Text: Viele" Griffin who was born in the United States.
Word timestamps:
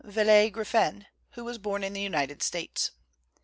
Viele" 0.03 0.49
Griffin 0.49 1.05
who 1.33 1.43
was 1.43 1.59
born 1.59 1.83
in 1.83 1.93
the 1.93 2.01
United 2.01 2.41
States. 2.41 2.89